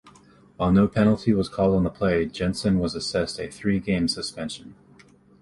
While 0.57 0.71
no 0.71 0.87
penalty 0.87 1.31
was 1.31 1.47
called 1.47 1.75
on 1.75 1.83
the 1.83 1.91
play, 1.91 2.25
Janssen 2.25 2.79
was 2.79 2.95
assessed 2.95 3.39
a 3.39 3.47
three-game 3.51 4.07
suspension. 4.07 4.73